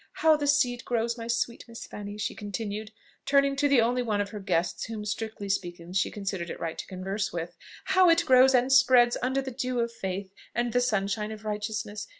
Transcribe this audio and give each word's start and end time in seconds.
How 0.13 0.35
the 0.35 0.47
seed 0.47 0.83
grows, 0.83 1.15
my 1.15 1.27
sweet 1.27 1.63
Miss 1.67 1.85
Fanny!" 1.85 2.17
she 2.17 2.33
continued, 2.33 2.91
turning 3.27 3.55
to 3.57 3.69
the 3.69 3.81
only 3.81 4.01
one 4.01 4.19
of 4.19 4.31
her 4.31 4.39
guests 4.39 4.85
whom, 4.85 5.05
strictly 5.05 5.47
speaking, 5.47 5.93
she 5.93 6.09
considered 6.09 6.49
it 6.49 6.59
right 6.59 6.75
to 6.79 6.87
converse 6.87 7.31
with. 7.31 7.55
"How 7.85 8.09
it 8.09 8.25
grows 8.25 8.55
and 8.55 8.73
spreads 8.73 9.15
under 9.21 9.43
the 9.43 9.51
dew 9.51 9.79
of 9.79 9.91
faith 9.91 10.33
and 10.55 10.73
the 10.73 10.81
sunshine 10.81 11.31
of 11.31 11.45
righteousness. 11.45 12.07